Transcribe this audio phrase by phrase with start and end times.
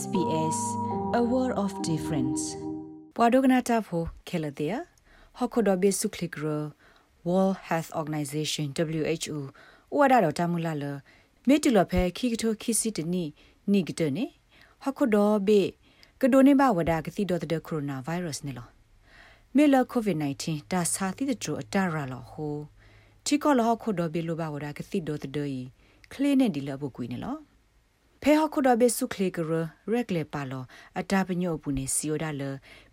[0.00, 0.58] SBS
[1.20, 2.42] a world of difference
[3.16, 4.76] ပဝဒကနာတာဖိုခဲလတဲ့
[5.38, 6.46] ဟခုဒဘေဆုခလီဂရ
[7.28, 8.66] World Health Organization
[9.02, 9.38] WHO
[9.96, 10.84] ဝဒါတော်တမူလာလ
[11.48, 13.24] မေတူလဖဲခိကထိုခိစီတနီ
[13.72, 14.24] နိဂတနေ
[14.82, 15.16] ဟခုဒ
[15.46, 15.62] ဘေ
[16.20, 18.68] ကဒိုနေဘဝဒါကတိတော်တဲ့ကိုရိုနာဗိုင်းရပ်စ်နေလော
[19.56, 22.56] မေလကိုဗစ် -19 တာစာတိတဲ့အတရလောဟို
[23.26, 25.32] တီကောလဟခုဒဘေလိုဘဝဒါကတိတော်တဲ့
[26.12, 27.36] ကလင်းနဲ့ဒီလဘကွေးနေလော
[28.24, 29.50] ဖဲဟခုဒဘေဆုခလေကရ
[29.92, 30.64] ရက်လေပါလော
[31.00, 32.42] အတာပညောဘူးနေစီယိုဒါလ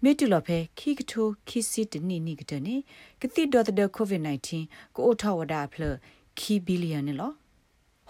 [0.04, 2.76] မေတူလဖဲခိကထိုခိစီတနိနိကတနေ
[3.22, 5.84] ကတိဒေါ်တဲ့ကိုဗစ် -19 ကိုအထဝဒါဖလ
[6.40, 7.32] ခီဘီလီယံနေလော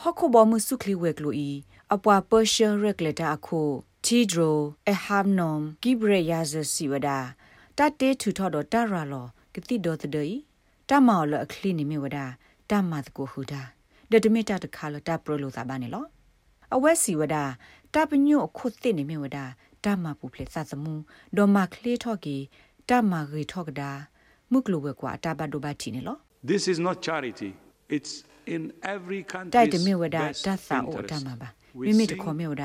[0.01, 1.49] ဟခုဘမှုဆုခလီဝဲကလိုဤ
[1.93, 3.61] အပွားပါရှယ်ရက်လေတာအခု
[4.05, 4.57] တီဒရို
[4.89, 7.17] အဟမ်နုံကိဘရယာဇစီဝဒါ
[7.77, 10.11] တတေထူထော်တော့တရလောကတိဒေါ်တဲ့
[10.89, 12.25] တမော်လအခလီနေမြဝဒါ
[12.69, 13.61] တမတ်ကိုဟူဒါ
[14.11, 16.05] ဒတမီတာတခါလတာပရလိုသာပါနေလော
[16.75, 17.35] အဝက်စီဝဒ
[17.93, 19.37] တပညုခုသိနေမြဝဒ
[19.85, 20.93] တမပူဖလေသသမှု
[21.37, 22.37] ဒေါ်မကလေးထော့ကီ
[22.89, 23.91] တမရီထော့ကဒါ
[24.51, 26.17] မုကလိုဝဲကွာတဘဒိုဘတီနေလော
[26.51, 27.49] This is not charity.
[27.95, 28.13] It's
[28.55, 28.61] in
[28.93, 29.53] every country.
[29.55, 31.49] တိုက်တမြဝဒတသအိုတမပါ
[31.85, 32.63] မိမိတခေါ်မြဝဒ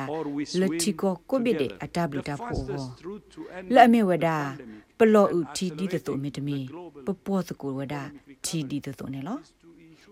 [0.60, 2.84] လက်တီကိုကိုဘိဒေအတဘလတာဖိုဟော
[3.74, 4.28] လက်မြဝဒ
[4.98, 6.58] ပလောဥတီဒီတတုမြတမီ
[7.06, 7.94] ပပောတကူဝဒ
[8.46, 9.38] တီဒီတတုနေလော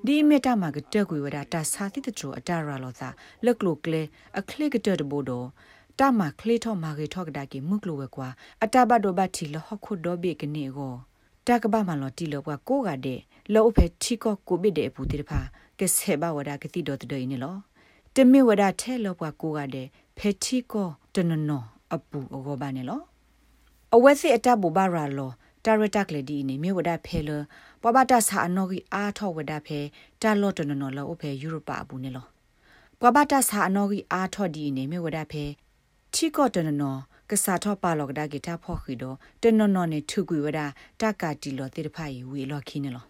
[0.07, 3.09] ဒီမေတ္တာမှာကတက်ကွေဝဒတာစာတိတချိုအတရာလောသာ
[3.45, 4.03] လက်ကလိုကလေ
[4.39, 5.33] အခလိကတတဘိုဒ
[5.99, 8.29] တာမခလေထောမာကေထောကဒါကေမုကလိုဝဲကွာ
[8.63, 10.95] အတဘဒိုဘတီလဟခုဒိုဘေကနေကို
[11.47, 13.21] တကဘာမလောတီလောကွာကိုကတဲ့
[13.55, 15.41] လောဖဲချီကောကိုဘစ်တဲ့ဘူးတိတဖာ
[15.79, 17.57] ကဆေဘဝဒကတိတော်တဲ့နေလော
[18.15, 19.87] တမေဝဒထဲလောကွာကိုကတဲ့
[20.19, 21.63] ဖဲချီကောတနနော
[21.95, 23.01] အပူအောဘာနေလော
[23.95, 25.31] အဝဲစစ်အတဘူဘာရာလော
[25.65, 27.31] တာရတက်လေဒီနေမြေဝဒဖဲလ
[27.83, 29.79] ပပတာစာအနော်ကြီးအားထောဝဒဖဲ
[30.23, 32.27] တာလော့တနနော်လောအဖဲယူရိုပါဘူးနေလော
[33.01, 35.45] ပပတာစာအနော်ကြီးအားထောဒီနေမြေဝဒဖဲ
[36.15, 40.61] ချီကော့တနနော်ကစားထောပါလောကဒါဂီတာဖော့ခီတော့တနနော်နေထုကွေဝဒ
[41.01, 43.05] တကတီလောတေတဖိုင်ဝီလောခင်းနေလော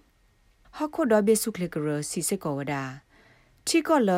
[0.76, 2.74] ဟခုဒဘေဆုခလကရစီစကောဝဒ
[3.66, 4.10] ချီကောလ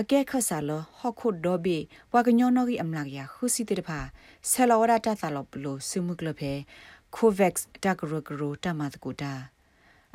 [0.00, 1.78] အကဲခဆာလဟခုဒဘေ
[2.12, 3.98] ဝါကညောနော်ကြီးအမလာကရခုစီတေတဖာ
[4.50, 6.52] ဆလဝဒတာသလောပလိုဆုမှုကလဖဲ
[7.16, 9.34] COVAX တကရကရတမတ်ကူတာ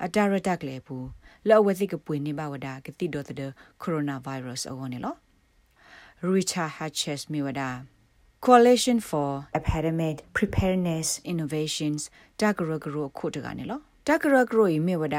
[0.03, 1.07] အတာရတက်လေဘူး
[1.47, 5.15] လောဝသိကပွေနေပါဝဒကတိဒေါ်တဲ့ကိုရိုနာဗိုင်းရပ်စ်အောနေလော
[6.33, 7.61] Richard Hatches မြဝဒ
[8.45, 12.01] Coalition for Epidemic Preparedness Innovations
[12.39, 15.17] တကရကရခုတကနေလောတကရကရမြဝဒ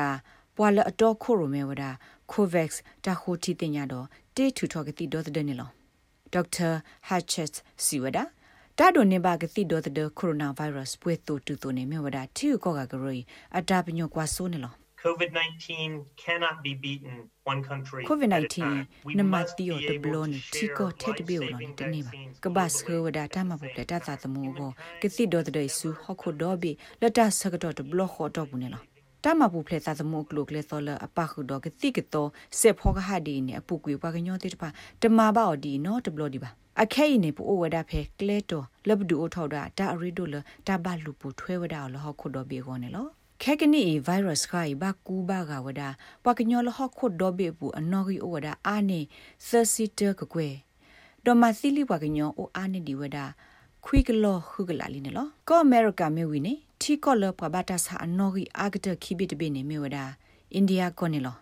[0.56, 1.84] ပွာလအတော်ခိုရမြဝဒ
[2.32, 2.70] COVAX
[3.04, 4.06] တခိုတီတင်ညာတော့
[4.36, 5.70] တေထူထောကတိဒေါ်တဲ့နေလော
[6.34, 6.72] Dr.
[7.08, 7.52] Hatches
[7.84, 8.18] စီဝဒ
[8.80, 13.18] တာဒိုနေဘာကတိဒေါ်တဲ့ကိုရိုနာဗိုင်းရပ်စ်ပွေတူတူတူနေမြဝဒတီကောကကရို
[13.58, 14.74] အတာပညောကွာဆိုးနေလော
[15.04, 15.66] COVID-19
[16.24, 17.14] cannot be beaten
[17.52, 18.54] one country COVID-19
[19.18, 22.12] namatiyo de blon tiko tet bi olon de ne ba
[22.42, 24.68] ka bas ko wada ta ma bu le ta ta tmu go
[25.00, 28.06] ke ti do de su hokho do bi la ta sa ga do de blo
[28.14, 28.78] kho do bu ne la
[29.28, 32.28] တမပူဖလက်သာသမုကလုကလေသောလအပခုတော့ကတိကတော့
[32.58, 34.68] စေဖောကဟာဒီနေအပူကွေပါကညောတိတပါ
[35.02, 36.50] တမပါအော်ဒီနော်တဘလို့ဒီပါ
[36.82, 40.34] အခဲရင်နေပူဝဒဖဲကလေတော့လဘဒူအထောက်တာဒါအရီဒိုလ
[40.66, 43.06] တဘလူပူထွဲဝဒါလဟခုတော့ဘေကောနေလော
[43.42, 45.82] ခဲကနီဗိုင်းရပ်စ်ခိုင်ဘကူဘာကဝဒ
[46.24, 49.00] ပကညောလဟခုတော့ဘေပူအနော်ကြီးဝဒအာနေ
[49.46, 50.54] သစီတကကွယ်
[51.24, 53.18] ဒမသီလီပကညောအိုအာနေဒီဝဒ
[53.84, 59.98] ခွိကလောခုကလာလီနေလောကောအမေရိကမေဝီနေ ထီကောလပဘတာစာအနော်ကြီးအာဂတခိဘိတဘေနေမေဝဒ
[60.54, 61.36] အိန္ဒိယကောနေလော